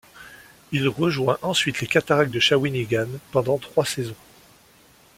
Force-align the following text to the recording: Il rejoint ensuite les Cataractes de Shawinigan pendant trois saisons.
Il 0.71 0.87
rejoint 0.89 1.37
ensuite 1.43 1.79
les 1.79 1.85
Cataractes 1.85 2.31
de 2.31 2.39
Shawinigan 2.39 3.05
pendant 3.31 3.59
trois 3.59 3.85
saisons. 3.85 4.15